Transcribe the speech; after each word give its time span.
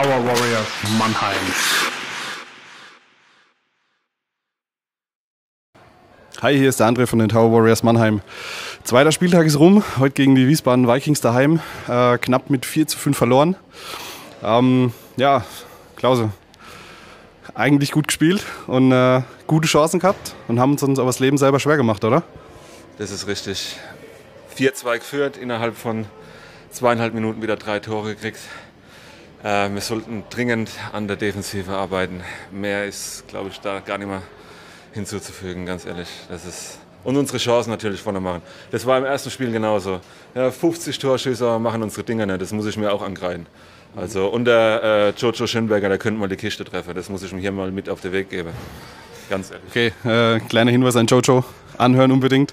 Tower 0.00 0.24
Warriors 0.24 0.68
Mannheim. 0.96 1.36
Hi, 6.40 6.56
hier 6.56 6.68
ist 6.68 6.78
der 6.78 6.86
André 6.86 7.08
von 7.08 7.18
den 7.18 7.28
Tower 7.28 7.50
Warriors 7.50 7.82
Mannheim. 7.82 8.20
Zweiter 8.84 9.10
Spieltag 9.10 9.44
ist 9.44 9.58
rum, 9.58 9.82
heute 9.98 10.14
gegen 10.14 10.36
die 10.36 10.46
Wiesbaden 10.46 10.86
Vikings 10.86 11.20
daheim. 11.20 11.58
Äh, 11.88 12.16
knapp 12.18 12.48
mit 12.48 12.64
4 12.64 12.86
zu 12.86 12.96
5 12.96 13.18
verloren. 13.18 13.56
Ähm, 14.40 14.92
ja, 15.16 15.44
Klause, 15.96 16.30
eigentlich 17.56 17.90
gut 17.90 18.06
gespielt 18.06 18.46
und 18.68 18.92
äh, 18.92 19.22
gute 19.48 19.66
Chancen 19.66 19.98
gehabt 19.98 20.36
und 20.46 20.60
haben 20.60 20.76
uns 20.76 20.84
aber 20.84 21.08
das 21.08 21.18
Leben 21.18 21.38
selber 21.38 21.58
schwer 21.58 21.76
gemacht, 21.76 22.04
oder? 22.04 22.22
Das 22.98 23.10
ist 23.10 23.26
richtig. 23.26 23.76
4-2 24.56 24.98
geführt, 24.98 25.36
innerhalb 25.36 25.76
von 25.76 26.06
zweieinhalb 26.70 27.14
Minuten 27.14 27.42
wieder 27.42 27.56
drei 27.56 27.80
Tore 27.80 28.14
gekriegt. 28.14 28.38
Äh, 29.42 29.70
wir 29.70 29.80
sollten 29.80 30.24
dringend 30.30 30.70
an 30.92 31.06
der 31.06 31.16
Defensive 31.16 31.72
arbeiten. 31.72 32.22
Mehr 32.50 32.86
ist, 32.86 33.26
glaube 33.28 33.50
ich, 33.50 33.60
da 33.60 33.80
gar 33.80 33.98
nicht 33.98 34.08
mehr 34.08 34.22
hinzuzufügen, 34.92 35.66
ganz 35.66 35.86
ehrlich. 35.86 36.08
Das 36.28 36.44
ist 36.44 36.78
und 37.04 37.16
unsere 37.16 37.38
Chancen 37.38 37.70
natürlich 37.70 38.00
vorne 38.00 38.20
machen. 38.20 38.42
Das 38.70 38.84
war 38.84 38.98
im 38.98 39.04
ersten 39.04 39.30
Spiel 39.30 39.52
genauso. 39.52 40.00
Ja, 40.34 40.50
50 40.50 40.98
Torschüsse 40.98 41.58
machen 41.58 41.82
unsere 41.82 42.04
Dinger 42.04 42.26
nicht, 42.26 42.42
das 42.42 42.52
muss 42.52 42.66
ich 42.66 42.76
mir 42.76 42.92
auch 42.92 43.02
angreifen. 43.02 43.46
Also 43.96 44.26
und 44.28 44.44
der 44.44 45.14
äh, 45.16 45.20
Jojo 45.20 45.46
Schönberger, 45.46 45.88
der 45.88 45.98
könnte 45.98 46.20
mal 46.20 46.28
die 46.28 46.36
Kiste 46.36 46.64
treffen. 46.64 46.94
Das 46.94 47.08
muss 47.08 47.22
ich 47.22 47.32
mir 47.32 47.40
hier 47.40 47.52
mal 47.52 47.70
mit 47.70 47.88
auf 47.88 48.00
den 48.00 48.12
Weg 48.12 48.30
geben. 48.30 48.50
Ganz 49.30 49.50
ehrlich. 49.50 49.92
Okay, 50.04 50.36
äh, 50.36 50.40
kleiner 50.40 50.70
Hinweis 50.70 50.96
an 50.96 51.06
Jojo. 51.06 51.44
Anhören 51.78 52.12
unbedingt. 52.12 52.52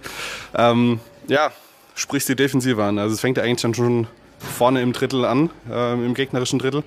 Ähm, 0.55 0.99
ja, 1.27 1.52
sprichst 1.95 2.29
die 2.29 2.35
Defensive 2.35 2.84
an. 2.84 2.99
Also 2.99 3.15
es 3.15 3.21
fängt 3.21 3.38
ja 3.38 3.43
eigentlich 3.43 3.62
dann 3.62 3.73
schon 3.73 4.07
vorne 4.39 4.81
im 4.81 4.94
Drittel 4.94 5.25
an, 5.25 5.49
äh, 5.70 5.94
im 5.94 6.13
gegnerischen 6.13 6.59
Drittel. 6.59 6.84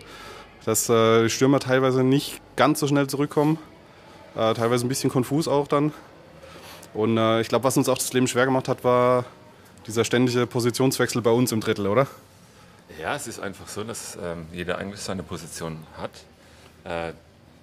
Dass 0.64 0.88
äh, 0.88 1.24
die 1.24 1.30
Stürmer 1.30 1.60
teilweise 1.60 2.02
nicht 2.04 2.40
ganz 2.56 2.80
so 2.80 2.86
schnell 2.86 3.06
zurückkommen. 3.06 3.58
Äh, 4.36 4.54
teilweise 4.54 4.86
ein 4.86 4.88
bisschen 4.88 5.10
konfus 5.10 5.48
auch 5.48 5.68
dann. 5.68 5.92
Und 6.94 7.16
äh, 7.16 7.40
ich 7.40 7.48
glaube, 7.48 7.64
was 7.64 7.76
uns 7.76 7.88
auch 7.88 7.98
das 7.98 8.12
Leben 8.12 8.26
schwer 8.26 8.44
gemacht 8.44 8.68
hat, 8.68 8.84
war 8.84 9.24
dieser 9.86 10.04
ständige 10.04 10.46
Positionswechsel 10.46 11.22
bei 11.22 11.30
uns 11.30 11.52
im 11.52 11.60
Drittel, 11.60 11.86
oder? 11.86 12.06
Ja, 13.00 13.14
es 13.14 13.26
ist 13.26 13.40
einfach 13.40 13.68
so, 13.68 13.84
dass 13.84 14.16
ähm, 14.22 14.46
jeder 14.52 14.78
eigentlich 14.78 15.00
seine 15.00 15.22
Position 15.22 15.86
hat. 15.96 16.10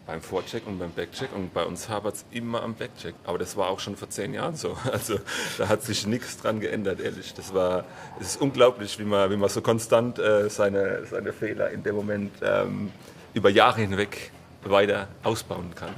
Beim 0.08 0.22
Vorcheck 0.22 0.67
und 0.67 0.78
beim 0.78 0.92
Backcheck 0.92 1.30
und 1.36 1.53
bei 1.53 1.64
uns 1.64 1.89
hapert 1.89 2.16
es 2.16 2.25
immer 2.31 2.61
am 2.61 2.75
Backcheck. 2.75 3.16
Aber 3.23 3.39
das 3.39 3.58
war 3.58 3.70
auch 3.70 3.80
schon 3.80 3.95
vor 3.95 4.09
zehn 4.09 4.34
Jahren 4.34 4.56
so. 4.56 4.78
Also 4.92 5.20
da 5.58 5.67
hat 5.67 5.84
sich 5.84 6.06
nichts 6.06 6.38
dran 6.38 6.59
geändert, 6.59 7.00
ehrlich. 7.00 7.34
Das 7.34 7.53
war, 7.53 7.86
es 8.20 8.28
ist 8.28 8.42
unglaublich, 8.42 9.00
wie 9.00 9.03
man, 9.03 9.31
wie 9.31 9.38
man 9.38 9.50
so 9.50 9.62
konstant 9.62 10.20
äh, 10.20 10.50
seine, 10.50 11.06
seine 11.09 11.34
Fehler 11.34 11.72
in 11.72 11.81
dem 11.84 11.95
Moment 11.95 12.31
ähm, 12.44 12.92
über 13.34 13.50
Jahre 13.50 13.81
hinweg 13.81 14.31
weiter 14.64 15.08
ausbauen 15.23 15.73
kann. 15.75 15.94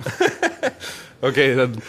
okay, 1.21 1.55
dann 1.55 1.81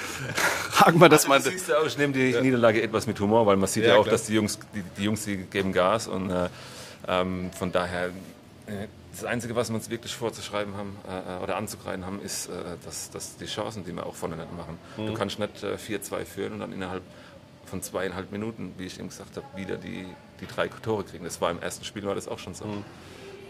haken 0.77 1.01
wir 1.01 1.09
das 1.09 1.21
also, 1.23 1.29
mal. 1.29 1.41
Du 1.41 1.51
siehst 1.51 1.69
ja 1.69 1.79
auch, 1.79 1.87
ich 1.87 1.99
nehme 1.99 2.13
die 2.13 2.31
ja. 2.31 2.41
Niederlage 2.41 2.83
etwas 2.83 3.07
mit 3.07 3.19
Humor, 3.21 3.47
weil 3.47 3.57
man 3.57 3.69
sieht 3.69 3.85
ja, 3.85 3.91
ja 3.91 3.97
auch, 3.97 4.03
klar. 4.03 4.13
dass 4.13 4.25
die 4.25 4.35
Jungs, 4.35 4.59
die, 4.75 4.83
die, 4.97 5.05
Jungs, 5.05 5.25
die 5.25 5.37
geben 5.37 5.73
Gas 5.73 6.07
und 6.09 6.31
äh, 6.31 6.49
ähm, 7.07 7.51
von 7.53 7.73
daher, 7.73 8.11
das 9.13 9.25
Einzige, 9.25 9.57
was 9.57 9.69
wir 9.69 9.75
uns 9.75 9.91
wirklich 9.91 10.15
vorzuschreiben 10.15 10.77
haben 10.77 10.97
äh, 11.09 11.43
oder 11.43 11.57
anzugreifen 11.57 12.05
haben, 12.05 12.21
ist, 12.23 12.49
äh, 12.49 12.53
dass, 12.85 13.11
dass 13.11 13.37
die 13.37 13.47
Chancen, 13.47 13.85
die 13.85 13.93
wir 13.93 14.07
auch 14.07 14.15
voneinander 14.15 14.55
machen. 14.55 14.79
Mhm. 14.97 15.07
Du 15.07 15.15
kannst 15.15 15.39
nicht 15.39 15.65
4-2 15.65 16.25
führen 16.25 16.53
und 16.55 16.61
dann 16.61 16.73
innerhalb 16.73 17.03
von 17.67 17.83
zweieinhalb 17.83 18.33
Minuten, 18.33 18.75
wie 18.79 18.87
ich 18.87 18.99
eben 18.99 19.09
gesagt 19.09 19.37
habe, 19.37 19.47
wieder 19.55 19.77
die, 19.77 20.07
die 20.41 20.47
drei 20.47 20.69
Tore 20.69 21.05
kriegen. 21.05 21.25
Das 21.25 21.41
war 21.41 21.51
im 21.51 21.61
ersten 21.61 21.85
Spiel 21.85 22.05
war 22.05 22.15
das 22.15 22.29
auch 22.29 22.39
schon 22.39 22.55
so. 22.55 22.65
Mhm. 22.65 22.85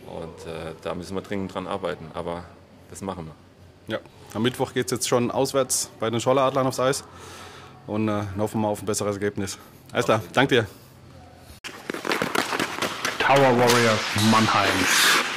Und 0.08 0.46
äh, 0.46 0.74
da 0.82 0.94
müssen 0.94 1.14
wir 1.14 1.20
dringend 1.20 1.54
dran 1.54 1.66
arbeiten, 1.66 2.06
aber 2.14 2.44
das 2.90 3.02
machen 3.02 3.26
wir. 3.26 3.94
Ja, 3.94 4.00
am 4.34 4.42
Mittwoch 4.42 4.74
geht 4.74 4.86
es 4.86 4.90
jetzt 4.90 5.08
schon 5.08 5.30
auswärts 5.30 5.90
bei 6.00 6.10
den 6.10 6.20
Scholleradlern 6.20 6.66
aufs 6.66 6.80
Eis 6.80 7.04
und 7.86 8.08
äh, 8.08 8.22
hoffen 8.38 8.60
wir 8.60 8.68
auf 8.68 8.82
ein 8.82 8.86
besseres 8.86 9.16
Ergebnis. 9.16 9.58
Alles 9.92 10.06
klar, 10.06 10.22
danke 10.32 10.54
dir. 10.56 10.87
Tower 13.28 13.52
Warriors 13.52 14.00
Mannheim. 14.30 15.27